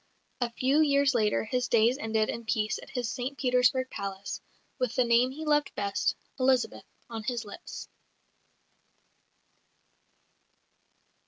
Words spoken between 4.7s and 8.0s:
with the name he loved best, "Elizabeth," on his lips.